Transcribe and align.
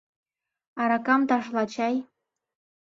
Аракам 0.81 1.21
ташла 1.29 1.63
чай... 1.73 1.95